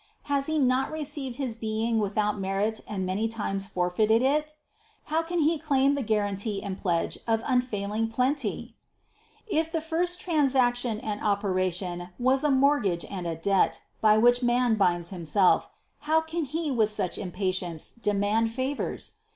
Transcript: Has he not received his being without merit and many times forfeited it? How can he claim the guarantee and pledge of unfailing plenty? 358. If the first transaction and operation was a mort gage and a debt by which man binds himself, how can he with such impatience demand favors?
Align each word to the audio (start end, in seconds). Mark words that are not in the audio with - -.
Has 0.23 0.47
he 0.47 0.57
not 0.57 0.91
received 0.91 1.35
his 1.35 1.55
being 1.55 1.99
without 1.99 2.39
merit 2.39 2.81
and 2.87 3.05
many 3.05 3.27
times 3.27 3.67
forfeited 3.67 4.23
it? 4.23 4.55
How 5.13 5.21
can 5.21 5.37
he 5.37 5.59
claim 5.59 5.93
the 5.93 6.01
guarantee 6.01 6.63
and 6.63 6.75
pledge 6.75 7.19
of 7.27 7.43
unfailing 7.45 8.07
plenty? 8.07 8.75
358. 9.49 9.59
If 9.61 9.71
the 9.71 9.79
first 9.79 10.19
transaction 10.19 10.99
and 11.01 11.23
operation 11.23 12.09
was 12.17 12.43
a 12.43 12.49
mort 12.49 12.81
gage 12.85 13.05
and 13.11 13.27
a 13.27 13.35
debt 13.35 13.81
by 14.01 14.17
which 14.17 14.41
man 14.41 14.73
binds 14.73 15.11
himself, 15.11 15.69
how 16.09 16.19
can 16.19 16.45
he 16.45 16.71
with 16.71 16.89
such 16.89 17.19
impatience 17.19 17.91
demand 17.91 18.51
favors? 18.51 19.11